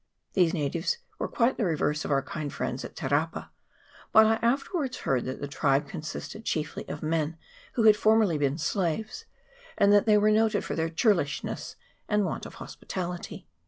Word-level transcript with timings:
These 0.33 0.55
natives 0.55 0.97
were 1.19 1.27
quite 1.27 1.57
the 1.57 1.65
reverse 1.65 2.03
of 2.05 2.09
our 2.09 2.23
kind 2.23 2.51
friends 2.51 2.83
at 2.83 2.95
Te 2.95 3.05
rapa; 3.05 3.49
but 4.11 4.25
I 4.25 4.37
afterwards 4.41 4.97
heard 4.97 5.25
that 5.25 5.41
the 5.41 5.47
tribe 5.47 5.87
con 5.87 6.01
sisted 6.01 6.43
chiefly 6.43 6.89
of 6.89 7.03
men 7.03 7.37
who 7.73 7.83
had 7.83 7.95
formerly 7.95 8.39
been 8.39 8.57
slaves, 8.57 9.25
and 9.77 9.93
that 9.93 10.07
they 10.07 10.17
were 10.17 10.31
noted 10.31 10.65
for 10.65 10.75
their 10.75 10.89
churlishness 10.89 11.75
and 12.09 12.25
want 12.25 12.47
of 12.47 12.55
hospitality. 12.55 13.47